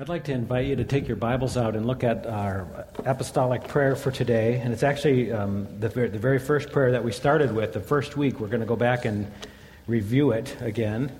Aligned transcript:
I'd 0.00 0.08
like 0.08 0.24
to 0.24 0.32
invite 0.32 0.64
you 0.64 0.76
to 0.76 0.84
take 0.84 1.06
your 1.06 1.18
Bibles 1.18 1.58
out 1.58 1.76
and 1.76 1.84
look 1.84 2.02
at 2.04 2.24
our 2.24 2.66
apostolic 3.04 3.68
prayer 3.68 3.94
for 3.94 4.10
today. 4.10 4.58
And 4.58 4.72
it's 4.72 4.82
actually 4.82 5.30
um, 5.30 5.68
the, 5.78 5.90
the 5.90 6.18
very 6.18 6.38
first 6.38 6.72
prayer 6.72 6.92
that 6.92 7.04
we 7.04 7.12
started 7.12 7.54
with 7.54 7.74
the 7.74 7.82
first 7.82 8.16
week. 8.16 8.40
We're 8.40 8.48
going 8.48 8.62
to 8.62 8.66
go 8.66 8.76
back 8.76 9.04
and 9.04 9.30
review 9.86 10.30
it 10.30 10.56
again 10.62 11.12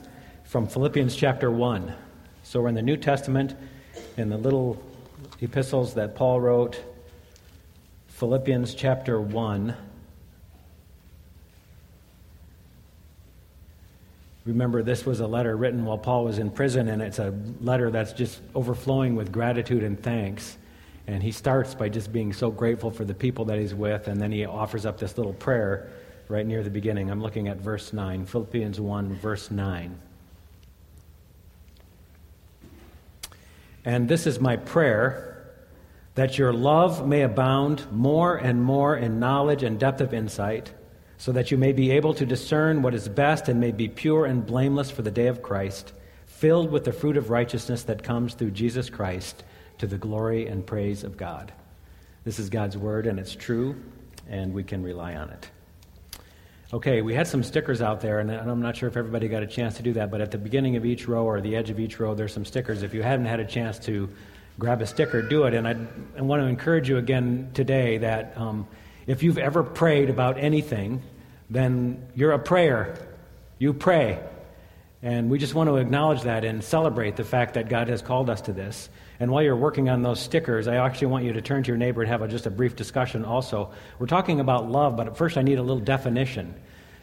from 0.44 0.66
Philippians 0.66 1.14
chapter 1.14 1.50
1. 1.50 1.92
So 2.42 2.62
we're 2.62 2.68
in 2.68 2.74
the 2.74 2.80
New 2.80 2.96
Testament, 2.96 3.54
in 4.16 4.30
the 4.30 4.38
little 4.38 4.82
epistles 5.42 5.92
that 5.92 6.14
Paul 6.14 6.40
wrote, 6.40 6.82
Philippians 8.08 8.74
chapter 8.74 9.20
1. 9.20 9.76
Remember, 14.44 14.82
this 14.82 15.04
was 15.04 15.20
a 15.20 15.26
letter 15.26 15.56
written 15.56 15.84
while 15.84 15.98
Paul 15.98 16.24
was 16.24 16.38
in 16.38 16.50
prison, 16.50 16.88
and 16.88 17.02
it's 17.02 17.18
a 17.18 17.34
letter 17.60 17.90
that's 17.90 18.12
just 18.12 18.40
overflowing 18.54 19.14
with 19.14 19.30
gratitude 19.30 19.82
and 19.82 20.02
thanks. 20.02 20.56
And 21.06 21.22
he 21.22 21.30
starts 21.30 21.74
by 21.74 21.88
just 21.88 22.12
being 22.12 22.32
so 22.32 22.50
grateful 22.50 22.90
for 22.90 23.04
the 23.04 23.14
people 23.14 23.44
that 23.46 23.58
he's 23.58 23.74
with, 23.74 24.08
and 24.08 24.20
then 24.20 24.32
he 24.32 24.46
offers 24.46 24.86
up 24.86 24.98
this 24.98 25.18
little 25.18 25.34
prayer 25.34 25.90
right 26.28 26.46
near 26.46 26.62
the 26.62 26.70
beginning. 26.70 27.10
I'm 27.10 27.20
looking 27.20 27.48
at 27.48 27.58
verse 27.58 27.92
9, 27.92 28.24
Philippians 28.26 28.80
1, 28.80 29.14
verse 29.16 29.50
9. 29.50 29.98
And 33.84 34.08
this 34.08 34.26
is 34.26 34.40
my 34.40 34.56
prayer 34.56 35.52
that 36.14 36.38
your 36.38 36.52
love 36.52 37.06
may 37.06 37.22
abound 37.22 37.90
more 37.90 38.36
and 38.36 38.62
more 38.62 38.96
in 38.96 39.18
knowledge 39.18 39.62
and 39.62 39.78
depth 39.78 40.00
of 40.00 40.14
insight 40.14 40.72
so 41.20 41.32
that 41.32 41.50
you 41.50 41.58
may 41.58 41.70
be 41.70 41.90
able 41.90 42.14
to 42.14 42.24
discern 42.24 42.80
what 42.80 42.94
is 42.94 43.06
best 43.06 43.50
and 43.50 43.60
may 43.60 43.72
be 43.72 43.88
pure 43.88 44.24
and 44.24 44.46
blameless 44.46 44.90
for 44.90 45.02
the 45.02 45.10
day 45.10 45.26
of 45.26 45.42
Christ, 45.42 45.92
filled 46.24 46.70
with 46.70 46.84
the 46.84 46.94
fruit 46.94 47.18
of 47.18 47.28
righteousness 47.28 47.82
that 47.82 48.02
comes 48.02 48.32
through 48.32 48.52
Jesus 48.52 48.88
Christ 48.88 49.44
to 49.76 49.86
the 49.86 49.98
glory 49.98 50.46
and 50.46 50.66
praise 50.66 51.04
of 51.04 51.18
God. 51.18 51.52
This 52.24 52.38
is 52.38 52.48
God's 52.48 52.78
word, 52.78 53.06
and 53.06 53.18
it's 53.18 53.34
true, 53.34 53.76
and 54.30 54.54
we 54.54 54.64
can 54.64 54.82
rely 54.82 55.14
on 55.14 55.28
it. 55.28 55.50
Okay, 56.72 57.02
we 57.02 57.12
had 57.12 57.26
some 57.26 57.42
stickers 57.42 57.82
out 57.82 58.00
there, 58.00 58.20
and 58.20 58.30
I'm 58.30 58.62
not 58.62 58.74
sure 58.74 58.88
if 58.88 58.96
everybody 58.96 59.28
got 59.28 59.42
a 59.42 59.46
chance 59.46 59.76
to 59.76 59.82
do 59.82 59.92
that, 59.92 60.10
but 60.10 60.22
at 60.22 60.30
the 60.30 60.38
beginning 60.38 60.76
of 60.76 60.86
each 60.86 61.06
row 61.06 61.26
or 61.26 61.42
the 61.42 61.54
edge 61.54 61.68
of 61.68 61.78
each 61.78 62.00
row, 62.00 62.14
there's 62.14 62.32
some 62.32 62.46
stickers. 62.46 62.82
If 62.82 62.94
you 62.94 63.02
hadn't 63.02 63.26
had 63.26 63.40
a 63.40 63.44
chance 63.44 63.78
to 63.80 64.08
grab 64.58 64.80
a 64.80 64.86
sticker, 64.86 65.20
do 65.20 65.44
it. 65.44 65.52
And 65.52 65.68
I 65.68 66.22
want 66.22 66.40
to 66.40 66.46
encourage 66.46 66.88
you 66.88 66.96
again 66.96 67.50
today 67.52 67.98
that 67.98 68.32
um, 68.38 68.66
if 69.06 69.22
you've 69.22 69.38
ever 69.38 69.62
prayed 69.62 70.08
about 70.08 70.38
anything, 70.38 71.02
then 71.50 72.08
you're 72.14 72.32
a 72.32 72.38
prayer. 72.38 72.96
You 73.58 73.74
pray. 73.74 74.20
And 75.02 75.30
we 75.30 75.38
just 75.38 75.54
want 75.54 75.68
to 75.68 75.76
acknowledge 75.76 76.22
that 76.22 76.44
and 76.44 76.62
celebrate 76.62 77.16
the 77.16 77.24
fact 77.24 77.54
that 77.54 77.68
God 77.68 77.88
has 77.88 78.02
called 78.02 78.30
us 78.30 78.42
to 78.42 78.52
this. 78.52 78.88
And 79.18 79.30
while 79.30 79.42
you're 79.42 79.56
working 79.56 79.88
on 79.88 80.02
those 80.02 80.20
stickers, 80.20 80.68
I 80.68 80.76
actually 80.76 81.08
want 81.08 81.24
you 81.24 81.32
to 81.32 81.42
turn 81.42 81.62
to 81.62 81.68
your 81.68 81.76
neighbor 81.76 82.02
and 82.02 82.10
have 82.10 82.22
a, 82.22 82.28
just 82.28 82.46
a 82.46 82.50
brief 82.50 82.76
discussion 82.76 83.24
also. 83.24 83.70
We're 83.98 84.06
talking 84.06 84.40
about 84.40 84.70
love, 84.70 84.96
but 84.96 85.06
at 85.06 85.16
first 85.16 85.36
I 85.36 85.42
need 85.42 85.58
a 85.58 85.62
little 85.62 85.82
definition. 85.82 86.54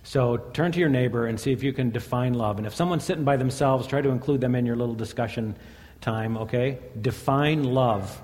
So 0.04 0.38
turn 0.38 0.72
to 0.72 0.80
your 0.80 0.90
neighbor 0.90 1.28
and 1.28 1.40
see 1.40 1.52
if 1.52 1.64
you 1.64 1.74
can 1.74 1.90
define 1.90 2.34
love. 2.34 2.60
And 2.60 2.66
if 2.66 2.74
someone's 2.74 3.04
sitting 3.04 3.24
by 3.24 3.36
themselves, 3.36 3.88
try 3.88 4.02
to 4.02 4.10
include 4.10 4.42
them 4.42 4.56
in 4.56 4.66
your 4.66 4.76
little 4.76 4.96
discussion 4.96 5.56
time, 6.02 6.38
okay? 6.38 6.80
Define 7.02 7.64
love. 7.64 8.22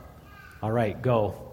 All 0.61 0.71
right, 0.71 0.99
go. 1.01 1.52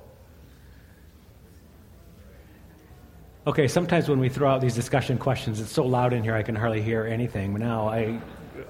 Okay, 3.46 3.68
sometimes 3.68 4.06
when 4.06 4.18
we 4.18 4.28
throw 4.28 4.50
out 4.50 4.60
these 4.60 4.74
discussion 4.74 5.16
questions, 5.16 5.60
it's 5.60 5.72
so 5.72 5.86
loud 5.86 6.12
in 6.12 6.22
here 6.22 6.34
I 6.34 6.42
can 6.42 6.54
hardly 6.54 6.82
hear 6.82 7.06
anything. 7.06 7.54
Now, 7.54 7.88
I 7.88 8.20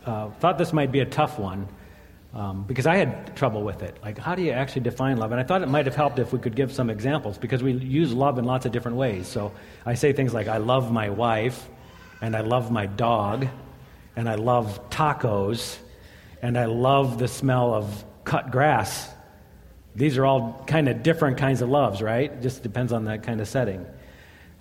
uh, 0.06 0.30
thought 0.38 0.58
this 0.58 0.72
might 0.72 0.92
be 0.92 1.00
a 1.00 1.06
tough 1.06 1.40
one 1.40 1.66
um, 2.32 2.62
because 2.68 2.86
I 2.86 2.94
had 2.94 3.34
trouble 3.36 3.64
with 3.64 3.82
it. 3.82 3.98
Like, 4.00 4.16
how 4.16 4.36
do 4.36 4.42
you 4.42 4.52
actually 4.52 4.82
define 4.82 5.16
love? 5.16 5.32
And 5.32 5.40
I 5.40 5.42
thought 5.42 5.62
it 5.62 5.68
might 5.68 5.86
have 5.86 5.96
helped 5.96 6.20
if 6.20 6.32
we 6.32 6.38
could 6.38 6.54
give 6.54 6.72
some 6.72 6.88
examples 6.88 7.36
because 7.36 7.64
we 7.64 7.72
use 7.72 8.12
love 8.12 8.38
in 8.38 8.44
lots 8.44 8.64
of 8.64 8.70
different 8.70 8.96
ways. 8.96 9.26
So 9.26 9.50
I 9.84 9.94
say 9.94 10.12
things 10.12 10.32
like, 10.32 10.46
I 10.46 10.58
love 10.58 10.92
my 10.92 11.10
wife, 11.10 11.68
and 12.20 12.36
I 12.36 12.42
love 12.42 12.70
my 12.70 12.86
dog, 12.86 13.48
and 14.14 14.28
I 14.28 14.36
love 14.36 14.88
tacos, 14.88 15.78
and 16.42 16.56
I 16.56 16.66
love 16.66 17.18
the 17.18 17.26
smell 17.26 17.74
of 17.74 18.04
cut 18.22 18.52
grass. 18.52 19.10
These 19.96 20.16
are 20.16 20.24
all 20.24 20.62
kind 20.68 20.88
of 20.88 21.02
different 21.02 21.38
kinds 21.38 21.60
of 21.60 21.68
loves, 21.68 22.00
right? 22.00 22.40
Just 22.40 22.62
depends 22.62 22.92
on 22.92 23.06
that 23.06 23.24
kind 23.24 23.40
of 23.40 23.48
setting. 23.48 23.84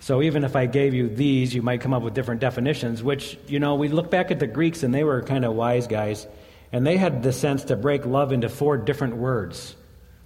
So 0.00 0.22
even 0.22 0.44
if 0.44 0.56
I 0.56 0.64
gave 0.64 0.94
you 0.94 1.08
these, 1.08 1.54
you 1.54 1.60
might 1.60 1.82
come 1.82 1.92
up 1.92 2.02
with 2.02 2.14
different 2.14 2.40
definitions, 2.40 3.02
which, 3.02 3.38
you 3.46 3.60
know, 3.60 3.74
we 3.74 3.88
look 3.88 4.10
back 4.10 4.30
at 4.30 4.38
the 4.38 4.46
Greeks 4.46 4.82
and 4.82 4.94
they 4.94 5.04
were 5.04 5.22
kind 5.22 5.44
of 5.44 5.54
wise 5.54 5.86
guys, 5.86 6.26
and 6.72 6.86
they 6.86 6.96
had 6.96 7.22
the 7.22 7.32
sense 7.32 7.64
to 7.64 7.76
break 7.76 8.06
love 8.06 8.32
into 8.32 8.48
four 8.48 8.78
different 8.78 9.16
words, 9.16 9.76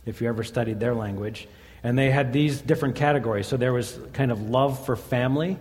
if 0.06 0.20
you 0.20 0.28
ever 0.28 0.44
studied 0.44 0.78
their 0.78 0.94
language. 0.94 1.48
And 1.82 1.98
they 1.98 2.10
had 2.10 2.32
these 2.32 2.60
different 2.60 2.94
categories. 2.94 3.48
So 3.48 3.56
there 3.56 3.72
was 3.72 3.98
kind 4.12 4.30
of 4.30 4.48
love 4.48 4.86
for 4.86 4.94
family, 4.94 5.58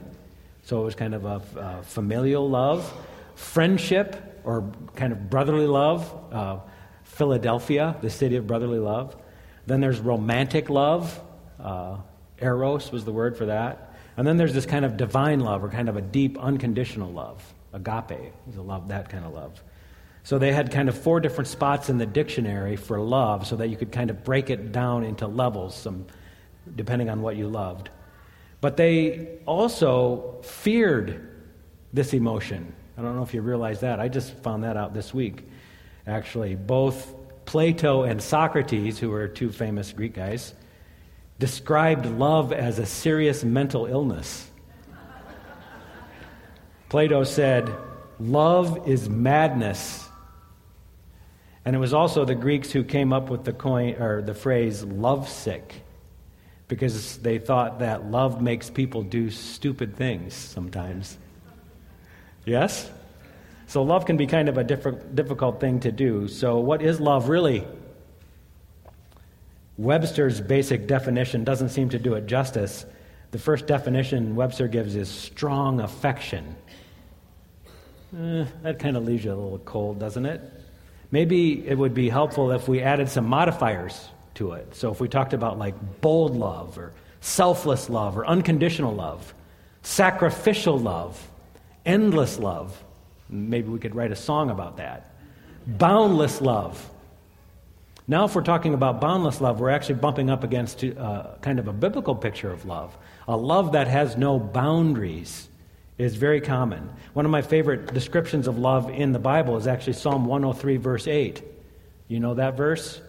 so 0.62 0.82
it 0.82 0.86
was 0.86 0.96
kind 0.96 1.16
of 1.16 1.26
a, 1.26 1.82
familial 1.84 2.48
love, 2.48 2.94
friendship, 3.34 4.42
or 4.44 4.72
kind 4.96 5.12
of 5.12 5.30
brotherly 5.32 5.68
love, 5.68 6.14
uh, 6.32 6.60
Philadelphia, 7.04 7.96
the 8.02 8.12
city 8.12 8.36
of 8.36 8.46
brotherly 8.46 8.80
love. 8.80 9.16
Then 9.66 9.82
there's 9.82 10.00
romantic 10.00 10.70
love, 10.70 11.20
uh, 11.60 11.98
eros 12.40 12.92
was 12.92 13.06
the 13.06 13.12
word 13.12 13.38
for 13.38 13.48
that. 13.48 13.93
And 14.18 14.28
then 14.28 14.38
there's 14.38 14.54
this 14.54 14.66
kind 14.66 14.86
of 14.86 14.98
divine 14.98 15.40
love, 15.40 15.64
or 15.64 15.70
kind 15.70 15.90
of 15.90 15.98
a 15.98 16.02
deep, 16.02 16.38
unconditional 16.38 17.12
love. 17.12 17.44
Agape 17.74 18.34
is 18.50 18.56
a 18.56 18.62
love, 18.62 18.90
that 18.90 19.10
kind 19.10 19.26
of 19.26 19.34
love. 19.34 19.64
So 20.24 20.38
they 20.38 20.54
had 20.54 20.72
kind 20.72 20.88
of 20.88 20.98
four 20.98 21.20
different 21.20 21.48
spots 21.48 21.90
in 21.90 21.98
the 21.98 22.06
dictionary 22.06 22.76
for 22.76 23.00
love 23.00 23.46
so 23.46 23.56
that 23.58 23.68
you 23.68 23.76
could 23.76 23.92
kind 23.92 24.10
of 24.10 24.24
break 24.24 24.50
it 24.50 24.72
down 24.72 25.04
into 25.04 25.28
levels, 25.28 25.76
some, 25.76 26.06
depending 26.76 27.10
on 27.10 27.22
what 27.22 27.36
you 27.36 27.48
loved. 27.48 27.90
But 28.62 28.78
they 28.78 29.40
also 29.46 30.40
feared 30.44 31.30
this 31.92 32.14
emotion. 32.14 32.74
I 32.98 33.02
don't 33.02 33.16
know 33.16 33.24
if 33.24 33.34
you 33.34 33.42
realize 33.42 33.82
that. 33.82 34.00
I 34.00 34.08
just 34.08 34.34
found 34.38 34.64
that 34.64 34.78
out 34.78 34.94
this 34.94 35.14
week, 35.14 35.48
actually. 36.08 36.56
Both 36.56 37.14
Plato 37.46 38.04
and 38.04 38.22
Socrates, 38.22 38.98
who 39.00 39.10
were 39.10 39.28
two 39.28 39.52
famous 39.52 39.92
Greek 39.92 40.14
guys, 40.14 40.54
described 41.40 42.06
love 42.06 42.54
as 42.54 42.80
a 42.80 42.86
serious 42.86 43.44
mental 43.44 43.86
illness. 43.86 44.50
Plato 46.90 47.24
said, 47.24 47.74
Love 48.20 48.88
is 48.88 49.10
madness. 49.10 50.08
And 51.66 51.76
it 51.76 51.80
was 51.80 51.94
also 51.94 52.26
the 52.26 52.36
Greeks 52.36 52.72
who 52.72 52.84
came 52.84 53.12
up 53.12 53.30
with 53.30 53.46
the 53.46 53.54
coin 53.54 53.96
or 53.96 54.22
the 54.22 54.34
phrase 54.34 54.84
lovesick 54.84 55.84
because 56.68 57.18
they 57.18 57.38
thought 57.38 57.80
that 57.80 58.10
love 58.10 58.42
makes 58.42 58.70
people 58.70 59.04
do 59.04 59.30
stupid 59.30 59.96
things 59.96 60.34
sometimes. 60.34 61.18
Yes? 62.46 62.90
So 63.68 63.84
love 63.84 64.06
can 64.06 64.18
be 64.18 64.28
kind 64.28 64.50
of 64.50 64.58
a 64.58 64.64
difficult 64.64 65.60
thing 65.60 65.80
to 65.82 65.92
do. 65.92 66.28
So 66.28 66.60
what 66.60 66.82
is 66.82 67.00
love 67.00 67.30
really? 67.30 67.66
Webster's 69.78 70.40
basic 70.40 70.88
definition 70.88 71.44
doesn't 71.44 71.70
seem 71.70 71.90
to 71.90 72.00
do 72.00 72.14
it 72.14 72.28
justice. 72.28 72.86
The 73.32 73.40
first 73.40 73.66
definition 73.66 74.36
Webster 74.36 74.68
gives 74.68 74.96
is 74.96 75.10
strong 75.10 75.80
affection. 75.80 76.56
Eh, 78.16 78.46
that 78.62 78.78
kind 78.78 78.96
of 78.96 79.06
leaves 79.06 79.26
you 79.26 79.32
a 79.32 79.36
little 79.36 79.58
cold, 79.60 80.00
doesn't 80.00 80.26
it? 80.26 80.42
Maybe 81.12 81.68
it 81.68 81.78
would 81.78 81.94
be 81.94 82.10
helpful 82.10 82.52
if 82.52 82.68
we 82.68 82.82
added 82.82 83.10
some 83.10 83.26
modifiers 83.26 84.10
to 84.36 84.54
it. 84.54 84.76
So 84.76 84.92
if 84.92 85.00
we 85.00 85.08
talked 85.08 85.34
about 85.34 85.58
like 85.58 85.76
bold 86.02 86.36
love 86.36 86.78
or 86.78 86.94
selfless 87.22 87.90
love 87.90 88.18
or 88.18 88.26
unconditional 88.26 88.94
love, 88.94 89.34
sacrificial 89.82 90.78
love, 90.78 91.30
endless 91.86 92.38
love, 92.38 92.84
maybe 93.30 93.70
we 93.70 93.80
could 93.80 93.96
write 93.96 94.12
a 94.12 94.16
song 94.16 94.50
about 94.50 94.78
that. 94.78 95.12
Boundless 95.66 96.42
love, 96.42 96.90
now, 98.08 98.26
if 98.26 98.36
we're 98.36 98.42
talking 98.42 98.74
about 98.74 99.00
boundless 99.00 99.40
love, 99.40 99.62
we're 99.62 99.70
actually 99.70 99.96
bumping 99.96 100.30
up 100.30 100.44
against 100.44 100.84
uh, 100.84 101.36
kind 101.42 101.58
of 101.58 101.70
a 101.70 101.74
biblical 101.74 102.16
picture 102.16 102.52
of 102.52 102.66
love. 102.66 102.98
A 103.30 103.38
love 103.38 103.72
that 103.74 103.88
has 103.88 104.18
no 104.18 104.40
boundaries 104.40 105.48
is 105.98 106.16
very 106.16 106.42
common. 106.42 106.90
One 107.14 107.24
of 107.24 107.32
my 107.32 107.42
favorite 107.42 107.94
descriptions 107.94 108.48
of 108.48 108.58
love 108.58 108.90
in 108.90 109.14
the 109.14 109.20
Bible 109.20 109.56
is 109.56 109.68
actually 109.68 109.94
Psalm 109.94 110.26
103, 110.26 110.78
verse 110.78 111.08
8. 111.08 111.44
You 112.10 112.20
know 112.20 112.34
that 112.34 112.58
verse? 112.58 113.00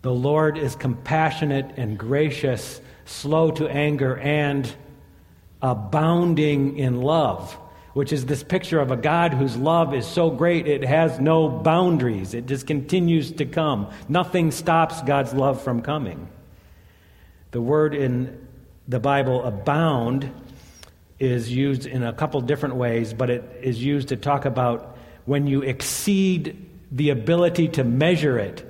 The 0.00 0.12
Lord 0.12 0.56
is 0.56 0.74
compassionate 0.74 1.74
and 1.76 1.98
gracious, 1.98 2.80
slow 3.04 3.50
to 3.52 3.68
anger, 3.68 4.16
and 4.16 4.72
abounding 5.60 6.78
in 6.78 7.02
love 7.02 7.58
which 7.94 8.12
is 8.12 8.26
this 8.26 8.42
picture 8.42 8.80
of 8.80 8.90
a 8.90 8.96
God 8.96 9.34
whose 9.34 9.56
love 9.56 9.94
is 9.94 10.06
so 10.06 10.30
great 10.30 10.66
it 10.66 10.84
has 10.84 11.18
no 11.18 11.48
boundaries. 11.48 12.34
It 12.34 12.46
just 12.46 12.66
continues 12.66 13.32
to 13.32 13.46
come. 13.46 13.90
Nothing 14.08 14.50
stops 14.50 15.02
God's 15.02 15.32
love 15.32 15.62
from 15.62 15.82
coming. 15.82 16.28
The 17.50 17.60
word 17.60 17.94
in 17.94 18.46
the 18.86 19.00
Bible, 19.00 19.44
abound, 19.44 20.30
is 21.18 21.52
used 21.52 21.86
in 21.86 22.02
a 22.02 22.12
couple 22.12 22.40
different 22.40 22.76
ways, 22.76 23.12
but 23.12 23.30
it 23.30 23.60
is 23.62 23.82
used 23.82 24.08
to 24.08 24.16
talk 24.16 24.44
about 24.44 24.96
when 25.24 25.46
you 25.46 25.62
exceed 25.62 26.66
the 26.92 27.10
ability 27.10 27.68
to 27.68 27.84
measure 27.84 28.38
it. 28.38 28.64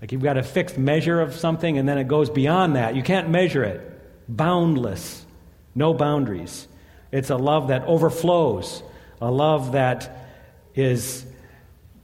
Like 0.00 0.12
you've 0.12 0.22
got 0.22 0.36
a 0.36 0.42
fixed 0.42 0.78
measure 0.78 1.20
of 1.20 1.34
something 1.34 1.78
and 1.78 1.88
then 1.88 1.98
it 1.98 2.06
goes 2.06 2.30
beyond 2.30 2.76
that. 2.76 2.94
You 2.94 3.02
can't 3.02 3.30
measure 3.30 3.64
it. 3.64 3.80
Boundless, 4.28 5.24
no 5.74 5.94
boundaries. 5.94 6.68
It's 7.10 7.30
a 7.30 7.36
love 7.36 7.68
that 7.68 7.84
overflows, 7.84 8.82
a 9.20 9.30
love 9.30 9.72
that 9.72 10.26
is 10.74 11.24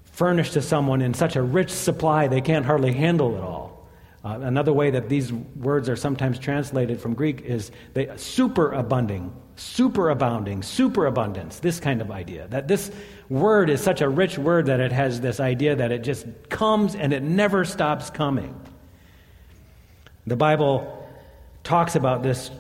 furnished 0.05 0.55
to 0.55 0.63
someone 0.63 1.03
in 1.03 1.13
such 1.15 1.37
a 1.37 1.43
rich 1.43 1.71
supply 1.71 2.29
they 2.29 2.41
can't 2.41 2.65
hardly 2.65 2.93
handle 2.93 3.37
it 3.37 3.41
all. 3.41 3.89
Uh, 4.25 4.39
another 4.41 4.73
way 4.73 4.91
that 4.91 5.11
these 5.11 5.33
words 5.33 5.89
are 5.89 5.97
sometimes 5.97 6.39
translated 6.39 6.99
from 6.99 7.13
Greek 7.13 7.43
is 7.43 7.71
they 7.93 8.07
superabounding, 8.07 9.31
superabounding, 9.57 10.65
superabundance, 10.65 11.59
this 11.59 11.79
kind 11.79 12.01
of 12.01 12.11
idea. 12.11 12.49
That 12.49 12.67
this 12.67 12.91
word 13.29 13.69
is 13.69 13.83
such 13.83 14.01
a 14.01 14.09
rich 14.09 14.39
word 14.39 14.67
that 14.67 14.81
it 14.81 14.93
has 14.93 15.21
this 15.21 15.41
idea 15.41 15.77
that 15.77 15.93
it 15.93 16.03
just 16.05 16.27
comes 16.49 16.95
and 16.95 17.13
it 17.13 17.23
never 17.23 17.67
stops 17.67 18.09
coming. 18.09 18.59
The 20.27 20.37
Bible 20.37 21.07
talks 21.63 21.95
about 21.95 22.23
this 22.23 22.51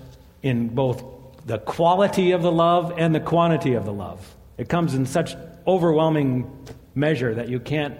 in 0.42 0.68
both 0.68 1.02
the 1.46 1.58
quality 1.58 2.32
of 2.32 2.42
the 2.42 2.52
love 2.52 2.94
and 2.96 3.14
the 3.14 3.20
quantity 3.20 3.74
of 3.74 3.84
the 3.84 3.92
love. 3.92 4.34
It 4.56 4.68
comes 4.68 4.94
in 4.94 5.06
such 5.06 5.34
overwhelming 5.66 6.50
measure 6.94 7.34
that 7.34 7.48
you 7.48 7.60
can't 7.60 7.98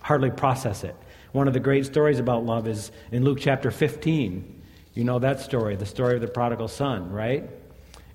hardly 0.00 0.30
process 0.30 0.84
it. 0.84 0.94
One 1.32 1.48
of 1.48 1.54
the 1.54 1.60
great 1.60 1.86
stories 1.86 2.18
about 2.18 2.44
love 2.44 2.68
is 2.68 2.92
in 3.10 3.24
Luke 3.24 3.38
chapter 3.40 3.70
15. 3.70 4.62
You 4.94 5.04
know 5.04 5.18
that 5.18 5.40
story, 5.40 5.74
the 5.74 5.86
story 5.86 6.14
of 6.14 6.20
the 6.20 6.28
prodigal 6.28 6.68
son, 6.68 7.10
right? 7.10 7.48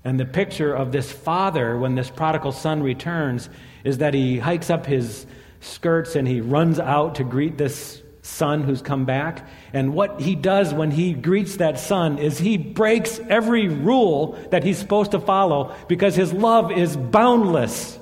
And 0.04 0.18
the 0.18 0.24
picture 0.24 0.72
of 0.72 0.92
this 0.92 1.12
father 1.12 1.76
when 1.76 1.94
this 1.94 2.08
prodigal 2.08 2.52
son 2.52 2.82
returns 2.82 3.50
is 3.84 3.98
that 3.98 4.14
he 4.14 4.38
hikes 4.38 4.70
up 4.70 4.86
his 4.86 5.26
skirts 5.60 6.16
and 6.16 6.26
he 6.26 6.40
runs 6.40 6.80
out 6.80 7.16
to 7.16 7.24
greet 7.24 7.58
this 7.58 8.02
son 8.30 8.62
who's 8.64 8.82
come 8.82 9.04
back. 9.04 9.46
And 9.72 9.94
what 9.94 10.20
he 10.20 10.34
does 10.34 10.74
when 10.74 10.90
he 10.90 11.12
greets 11.12 11.56
that 11.56 11.78
son 11.78 12.18
is 12.18 12.38
he 12.38 12.56
breaks 12.56 13.20
every 13.28 13.68
rule 13.68 14.38
that 14.50 14.64
he's 14.64 14.78
supposed 14.78 15.10
to 15.12 15.20
follow 15.20 15.74
because 15.88 16.16
his 16.16 16.32
love 16.32 16.72
is 16.72 16.96
boundless. 16.96 17.99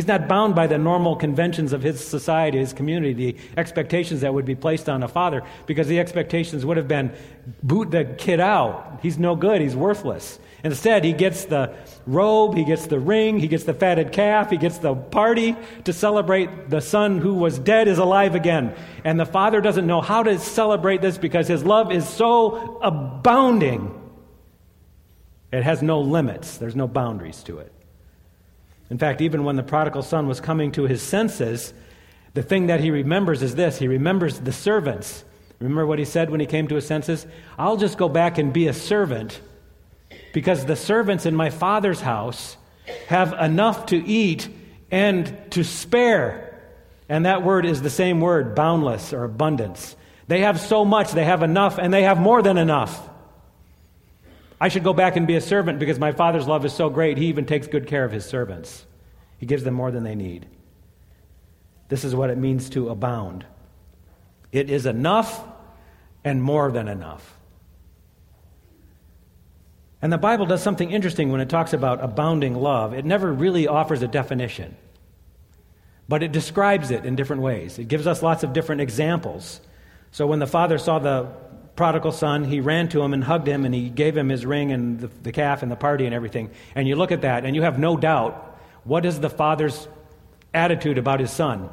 He's 0.00 0.08
not 0.08 0.28
bound 0.28 0.54
by 0.54 0.66
the 0.66 0.78
normal 0.78 1.14
conventions 1.14 1.74
of 1.74 1.82
his 1.82 2.02
society, 2.02 2.56
his 2.56 2.72
community, 2.72 3.12
the 3.12 3.36
expectations 3.58 4.22
that 4.22 4.32
would 4.32 4.46
be 4.46 4.54
placed 4.54 4.88
on 4.88 5.02
a 5.02 5.08
father, 5.08 5.42
because 5.66 5.88
the 5.88 6.00
expectations 6.00 6.64
would 6.64 6.78
have 6.78 6.88
been 6.88 7.12
boot 7.62 7.90
the 7.90 8.06
kid 8.06 8.40
out. 8.40 9.00
He's 9.02 9.18
no 9.18 9.36
good, 9.36 9.60
he's 9.60 9.76
worthless. 9.76 10.38
Instead, 10.64 11.04
he 11.04 11.12
gets 11.12 11.44
the 11.44 11.76
robe, 12.06 12.54
he 12.54 12.64
gets 12.64 12.86
the 12.86 12.98
ring, 12.98 13.38
he 13.38 13.46
gets 13.46 13.64
the 13.64 13.74
fatted 13.74 14.10
calf, 14.10 14.48
he 14.48 14.56
gets 14.56 14.78
the 14.78 14.94
party 14.94 15.54
to 15.84 15.92
celebrate 15.92 16.70
the 16.70 16.80
son 16.80 17.18
who 17.18 17.34
was 17.34 17.58
dead 17.58 17.86
is 17.86 17.98
alive 17.98 18.34
again. 18.34 18.74
And 19.04 19.20
the 19.20 19.26
father 19.26 19.60
doesn't 19.60 19.86
know 19.86 20.00
how 20.00 20.22
to 20.22 20.38
celebrate 20.38 21.02
this 21.02 21.18
because 21.18 21.46
his 21.46 21.62
love 21.62 21.92
is 21.92 22.08
so 22.08 22.78
abounding. 22.80 23.94
It 25.52 25.62
has 25.62 25.82
no 25.82 26.00
limits, 26.00 26.56
there's 26.56 26.74
no 26.74 26.88
boundaries 26.88 27.42
to 27.42 27.58
it. 27.58 27.74
In 28.90 28.98
fact, 28.98 29.20
even 29.20 29.44
when 29.44 29.56
the 29.56 29.62
prodigal 29.62 30.02
son 30.02 30.26
was 30.26 30.40
coming 30.40 30.72
to 30.72 30.82
his 30.82 31.00
senses, 31.00 31.72
the 32.34 32.42
thing 32.42 32.66
that 32.66 32.80
he 32.80 32.90
remembers 32.90 33.42
is 33.42 33.54
this 33.54 33.78
he 33.78 33.88
remembers 33.88 34.40
the 34.40 34.52
servants. 34.52 35.24
Remember 35.60 35.86
what 35.86 35.98
he 35.98 36.04
said 36.04 36.30
when 36.30 36.40
he 36.40 36.46
came 36.46 36.68
to 36.68 36.74
his 36.74 36.86
senses? 36.86 37.26
I'll 37.58 37.76
just 37.76 37.98
go 37.98 38.08
back 38.08 38.38
and 38.38 38.52
be 38.52 38.66
a 38.66 38.72
servant 38.72 39.40
because 40.32 40.64
the 40.64 40.76
servants 40.76 41.26
in 41.26 41.36
my 41.36 41.50
father's 41.50 42.00
house 42.00 42.56
have 43.08 43.32
enough 43.34 43.86
to 43.86 43.96
eat 43.96 44.48
and 44.90 45.36
to 45.50 45.62
spare. 45.62 46.46
And 47.08 47.26
that 47.26 47.42
word 47.42 47.66
is 47.66 47.82
the 47.82 47.90
same 47.90 48.20
word, 48.20 48.54
boundless 48.54 49.12
or 49.12 49.24
abundance. 49.24 49.96
They 50.28 50.40
have 50.40 50.60
so 50.60 50.84
much, 50.84 51.12
they 51.12 51.24
have 51.24 51.42
enough, 51.42 51.78
and 51.78 51.92
they 51.92 52.04
have 52.04 52.18
more 52.18 52.40
than 52.40 52.56
enough. 52.56 53.09
I 54.60 54.68
should 54.68 54.84
go 54.84 54.92
back 54.92 55.16
and 55.16 55.26
be 55.26 55.36
a 55.36 55.40
servant 55.40 55.78
because 55.78 55.98
my 55.98 56.12
father's 56.12 56.46
love 56.46 56.64
is 56.64 56.72
so 56.72 56.90
great, 56.90 57.16
he 57.16 57.26
even 57.26 57.46
takes 57.46 57.66
good 57.66 57.86
care 57.86 58.04
of 58.04 58.12
his 58.12 58.26
servants. 58.26 58.84
He 59.38 59.46
gives 59.46 59.64
them 59.64 59.74
more 59.74 59.90
than 59.90 60.04
they 60.04 60.14
need. 60.14 60.46
This 61.88 62.04
is 62.04 62.14
what 62.14 62.28
it 62.30 62.36
means 62.36 62.68
to 62.70 62.90
abound. 62.90 63.46
It 64.52 64.68
is 64.68 64.84
enough 64.84 65.42
and 66.24 66.42
more 66.42 66.70
than 66.70 66.88
enough. 66.88 67.38
And 70.02 70.12
the 70.12 70.18
Bible 70.18 70.46
does 70.46 70.62
something 70.62 70.90
interesting 70.90 71.30
when 71.30 71.40
it 71.40 71.48
talks 71.48 71.72
about 71.72 72.02
abounding 72.02 72.54
love. 72.54 72.92
It 72.92 73.04
never 73.04 73.32
really 73.32 73.66
offers 73.66 74.02
a 74.02 74.08
definition, 74.08 74.76
but 76.08 76.22
it 76.22 76.32
describes 76.32 76.90
it 76.90 77.04
in 77.04 77.16
different 77.16 77.42
ways. 77.42 77.78
It 77.78 77.88
gives 77.88 78.06
us 78.06 78.22
lots 78.22 78.42
of 78.42 78.52
different 78.52 78.80
examples. 78.80 79.60
So 80.10 80.26
when 80.26 80.38
the 80.38 80.46
father 80.46 80.78
saw 80.78 80.98
the 80.98 81.28
prodigal 81.76 82.12
son, 82.12 82.44
he 82.44 82.60
ran 82.60 82.88
to 82.90 83.02
him 83.02 83.14
and 83.14 83.24
hugged 83.24 83.46
him 83.46 83.64
and 83.64 83.74
he 83.74 83.88
gave 83.88 84.16
him 84.16 84.28
his 84.28 84.44
ring 84.44 84.72
and 84.72 85.00
the, 85.00 85.06
the 85.22 85.32
calf 85.32 85.62
and 85.62 85.70
the 85.70 85.76
party 85.76 86.06
and 86.06 86.14
everything. 86.14 86.50
And 86.74 86.86
you 86.86 86.96
look 86.96 87.12
at 87.12 87.22
that 87.22 87.44
and 87.44 87.56
you 87.56 87.62
have 87.62 87.78
no 87.78 87.96
doubt 87.96 88.58
what 88.84 89.04
is 89.04 89.20
the 89.20 89.30
father's 89.30 89.88
attitude 90.52 90.98
about 90.98 91.20
his 91.20 91.30
son? 91.30 91.70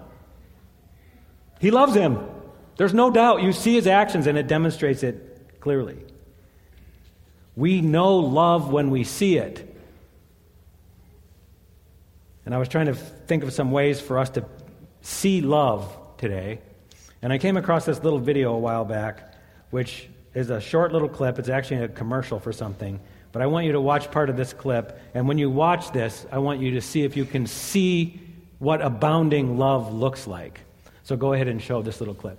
He 1.60 1.72
loves 1.72 1.94
him. 1.94 2.20
There's 2.78 2.94
no 2.94 3.10
doubt. 3.10 3.42
You 3.42 3.52
see 3.52 3.76
his 3.76 3.88
actions 3.88 4.28
and 4.28 4.38
it 4.38 4.48
demonstrates 4.48 5.04
it 5.04 5.60
clearly. 5.60 5.98
We 7.56 7.82
know 7.82 8.18
love 8.18 8.72
when 8.72 8.92
we 8.92 9.04
see 9.04 9.38
it. 9.38 9.76
And 12.46 12.54
I 12.54 12.60
was 12.60 12.70
trying 12.70 12.86
to 12.86 12.94
think 12.94 13.44
of 13.44 13.52
some 13.52 13.72
ways 13.72 14.00
for 14.00 14.20
us 14.20 14.30
to 14.32 14.46
see 15.02 15.42
love 15.42 15.98
today. 16.18 16.62
And 17.22 17.34
I 17.34 17.40
came 17.40 17.58
across 17.58 17.86
this 17.86 18.02
little 18.04 18.20
video 18.20 18.54
a 18.54 18.60
while 18.60 18.86
back 18.86 19.34
which 19.70 20.08
is 20.34 20.50
a 20.50 20.62
short 20.62 20.92
little 20.94 21.10
clip. 21.10 21.40
It's 21.40 21.50
actually 21.50 21.84
a 21.84 21.88
commercial 21.88 22.40
for 22.40 22.54
something. 22.54 23.00
But 23.32 23.42
I 23.42 23.48
want 23.48 23.66
you 23.66 23.72
to 23.74 23.82
watch 23.82 24.10
part 24.12 24.30
of 24.30 24.38
this 24.38 24.54
clip. 24.54 25.00
And 25.14 25.28
when 25.28 25.38
you 25.38 25.50
watch 25.50 25.92
this, 25.92 26.26
I 26.32 26.38
want 26.38 26.60
you 26.62 26.72
to 26.72 26.82
see 26.82 27.04
if 27.04 27.18
you 27.18 27.26
can 27.26 27.46
see 27.46 28.20
what 28.60 28.82
abounding 28.82 29.58
love 29.58 29.94
looks 29.94 30.28
like. 30.28 30.62
So 31.04 31.16
go 31.16 31.34
ahead 31.34 31.48
and 31.48 31.62
show 31.62 31.82
this 31.82 32.00
little 32.00 32.16
clip. 32.16 32.38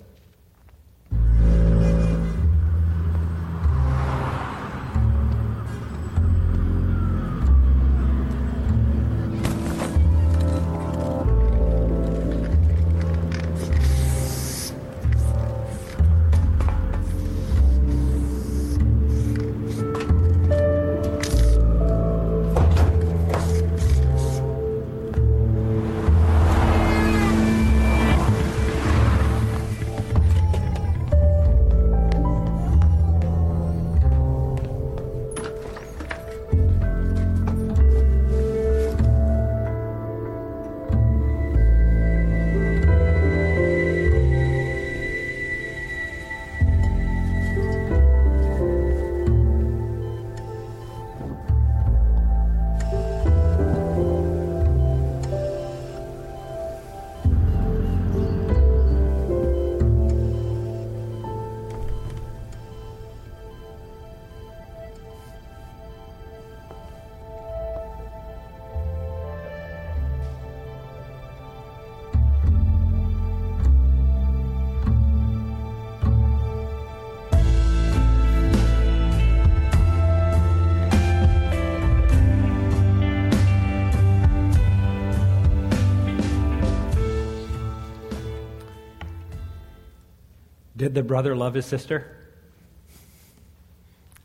Did 90.88 90.94
the 90.94 91.02
brother 91.02 91.36
love 91.36 91.52
his 91.52 91.66
sister? 91.66 92.16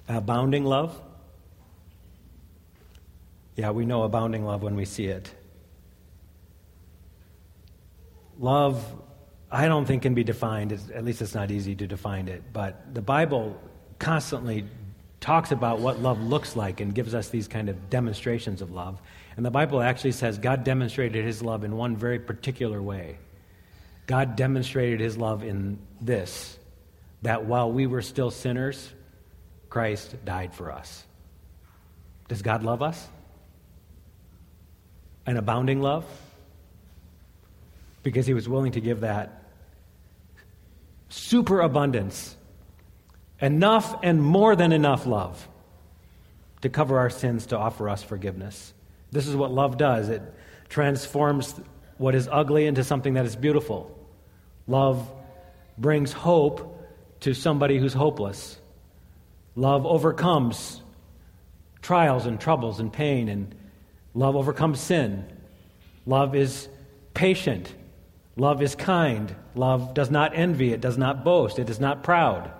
Abounding 0.08 0.63
love? 0.63 0.98
Yeah, 3.58 3.72
we 3.72 3.86
know 3.86 4.03
abounding 4.03 4.46
love 4.46 4.63
when 4.63 4.77
we 4.77 4.86
see 4.86 5.08
it. 5.08 5.29
Love 8.39 8.82
I 9.51 9.67
don't 9.67 9.84
think 9.84 10.03
can 10.03 10.13
be 10.13 10.24
defined. 10.24 10.72
It's, 10.72 10.89
at 10.89 11.03
least 11.03 11.22
it's 11.22 11.36
not 11.36 11.51
easy 11.51 11.75
to 11.75 11.86
define 11.86 12.29
it. 12.29 12.41
But 12.53 12.96
the 12.96 13.01
Bible 13.01 13.60
constantly 14.00 14.63
talks 15.20 15.51
about 15.51 15.82
what 15.82 16.00
love 16.00 16.22
looks 16.22 16.55
like 16.55 16.79
and 16.79 16.96
gives 16.96 17.13
us 17.13 17.27
these 17.27 17.50
kind 17.50 17.67
of 17.67 17.89
demonstrations 17.89 18.62
of 18.62 18.72
love. 18.72 19.01
And 19.36 19.46
the 19.46 19.51
Bible 19.51 19.82
actually 19.82 20.13
says 20.13 20.38
God 20.38 20.63
demonstrated 20.63 21.25
his 21.25 21.41
love 21.41 21.65
in 21.65 21.75
one 21.75 21.98
very 21.98 22.20
particular 22.20 22.82
way. 22.82 23.17
God 24.05 24.36
demonstrated 24.36 25.00
his 25.00 25.17
love 25.17 25.43
in 25.43 25.79
this 26.01 26.57
that 27.22 27.45
while 27.45 27.72
we 27.72 27.88
were 27.88 28.01
still 28.01 28.31
sinners, 28.31 28.91
Christ 29.69 30.15
died 30.25 30.53
for 30.53 30.72
us. 30.72 31.03
Does 32.27 32.41
God 32.41 32.63
love 32.63 32.81
us? 32.81 33.07
An 35.25 35.38
abounding 35.38 35.81
love? 35.81 36.05
Because 38.03 38.27
he 38.27 38.33
was 38.33 38.50
willing 38.50 38.74
to 38.74 38.81
give 38.81 39.01
that 39.01 39.43
superabundance, 41.07 42.36
enough 43.39 43.95
and 44.03 44.22
more 44.22 44.55
than 44.55 44.72
enough 44.74 45.05
love 45.05 45.48
to 46.62 46.69
cover 46.69 46.98
our 46.98 47.10
sins, 47.10 47.45
to 47.48 47.57
offer 47.57 47.88
us 47.88 48.03
forgiveness. 48.03 48.74
This 49.12 49.27
is 49.27 49.36
what 49.36 49.51
love 49.51 49.77
does 49.77 50.10
it 50.10 50.22
transforms 50.69 51.53
what 52.03 52.15
is 52.15 52.27
ugly 52.29 52.65
into 52.65 52.83
something 52.83 53.13
that 53.13 53.25
is 53.25 53.33
beautiful. 53.38 53.89
Love 54.67 55.10
brings 55.77 56.12
hope 56.12 56.86
to 57.22 57.33
somebody 57.33 57.77
who's 57.77 57.93
hopeless. 57.93 58.60
Love 59.55 59.86
overcomes 59.86 60.81
trials 61.81 62.25
and 62.25 62.41
troubles 62.41 62.81
and 62.81 62.91
pain, 62.91 63.29
and 63.29 63.55
love 64.13 64.36
overcomes 64.36 64.81
sin. 64.81 65.25
Love 66.05 66.36
is 66.36 66.67
patient. 67.13 67.74
Love 68.36 68.62
is 68.62 68.75
kind. 68.75 69.33
Love 69.55 69.93
does 69.93 70.12
not 70.12 70.33
envy. 70.36 70.74
It 70.74 70.81
does 70.81 70.98
not 70.98 71.24
boast. 71.24 71.57
It 71.57 71.69
is 71.69 71.79
not 71.79 72.03
proud. 72.03 72.51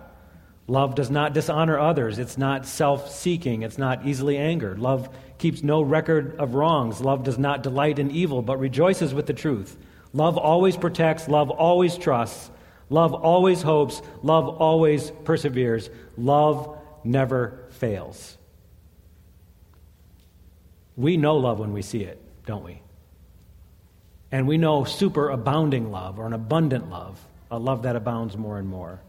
Love 0.68 0.96
does 0.96 1.10
not 1.10 1.34
dishonor 1.34 1.78
others. 1.78 2.20
It's 2.20 2.38
not 2.38 2.66
self 2.66 3.12
seeking. 3.12 3.64
It's 3.64 3.78
not 3.78 4.06
easily 4.06 4.38
angered. 4.38 4.80
Love 4.80 5.10
keeps 5.38 5.62
no 5.62 5.82
record 5.82 6.38
of 6.38 6.56
wrongs. 6.56 7.02
Love 7.02 7.24
does 7.24 7.38
not 7.38 7.64
delight 7.64 8.00
in 8.00 8.12
evil, 8.12 8.42
but 8.42 8.60
rejoices 8.60 9.14
with 9.14 9.26
the 9.26 9.34
truth. 9.34 9.78
Love 10.14 10.38
always 10.38 10.78
protects. 10.78 11.28
Love 11.28 11.50
always 11.50 11.98
trusts. 11.98 12.50
Love 12.90 13.14
always 13.14 13.62
hopes. 13.62 14.02
Love 14.22 14.48
always 14.48 15.12
perseveres. 15.26 15.90
Love 16.18 16.78
never 17.04 17.66
fails. 17.72 18.38
We 20.96 21.18
know 21.18 21.38
love 21.38 21.60
when 21.60 21.74
we 21.74 21.82
see 21.82 22.04
it, 22.04 22.22
don't 22.46 22.64
we? 22.64 22.82
And 24.32 24.48
we 24.48 24.58
know 24.58 24.84
super 24.84 25.30
abounding 25.30 25.92
love 25.92 26.20
or 26.20 26.26
an 26.26 26.34
abundant 26.34 26.90
love, 26.90 27.20
a 27.52 27.58
love 27.58 27.84
that 27.84 27.96
abounds 27.96 28.38
more 28.38 28.60
and 28.60 28.68
more. 28.68 29.02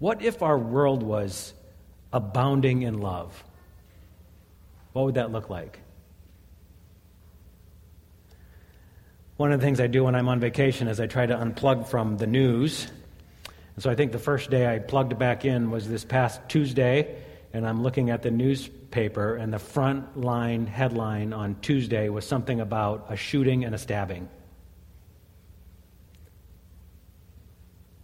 What 0.00 0.22
if 0.22 0.42
our 0.42 0.58
world 0.58 1.02
was 1.02 1.52
abounding 2.10 2.82
in 2.82 3.00
love? 3.00 3.44
What 4.94 5.04
would 5.04 5.14
that 5.14 5.30
look 5.30 5.50
like? 5.50 5.78
One 9.36 9.52
of 9.52 9.60
the 9.60 9.64
things 9.64 9.78
I 9.78 9.86
do 9.88 10.04
when 10.04 10.14
I'm 10.14 10.28
on 10.28 10.40
vacation 10.40 10.88
is 10.88 11.00
I 11.00 11.06
try 11.06 11.26
to 11.26 11.36
unplug 11.36 11.86
from 11.86 12.16
the 12.16 12.26
news. 12.26 12.86
And 13.74 13.82
so 13.82 13.90
I 13.90 13.94
think 13.94 14.12
the 14.12 14.18
first 14.18 14.50
day 14.50 14.66
I 14.66 14.78
plugged 14.78 15.18
back 15.18 15.44
in 15.44 15.70
was 15.70 15.86
this 15.86 16.04
past 16.04 16.40
Tuesday, 16.48 17.22
and 17.52 17.66
I'm 17.66 17.82
looking 17.82 18.08
at 18.08 18.22
the 18.22 18.30
newspaper, 18.30 19.36
and 19.36 19.52
the 19.52 19.58
front 19.58 20.18
line 20.18 20.66
headline 20.66 21.34
on 21.34 21.56
Tuesday 21.60 22.08
was 22.08 22.26
something 22.26 22.58
about 22.60 23.06
a 23.10 23.16
shooting 23.16 23.66
and 23.66 23.74
a 23.74 23.78
stabbing. 23.78 24.30